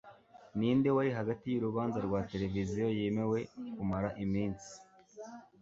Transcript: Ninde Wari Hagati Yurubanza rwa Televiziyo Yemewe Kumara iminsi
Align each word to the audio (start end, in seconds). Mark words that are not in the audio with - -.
Ninde 0.57 0.89
Wari 0.95 1.11
Hagati 1.19 1.45
Yurubanza 1.49 1.97
rwa 2.07 2.19
Televiziyo 2.31 2.85
Yemewe 2.99 3.39
Kumara 3.75 4.09
iminsi 4.23 4.71